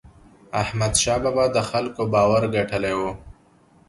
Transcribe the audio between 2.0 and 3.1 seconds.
باور ګټلی و.